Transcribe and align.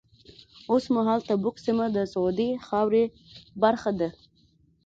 اوس 0.69 0.85
مهال 0.95 1.19
تبوک 1.27 1.55
سیمه 1.65 1.85
د 1.95 1.97
سعودي 2.13 2.49
خاورې 2.67 3.03
برخه 3.63 3.91
ده. 3.99 4.09